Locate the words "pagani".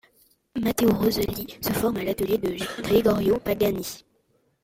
3.37-4.03